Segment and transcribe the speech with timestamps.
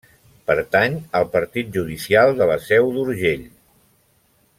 [0.51, 3.45] Pertany al partit judicial de La Seu d’Urgell.